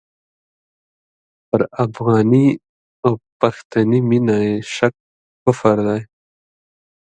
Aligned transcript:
پر 1.47 1.61
افغاني 1.83 2.47
او 3.05 3.11
پښتني 3.39 3.99
مینه 4.09 4.37
یې 4.45 4.55
شک 4.75 4.93
کفر 5.43 5.77
دی. 5.87 6.01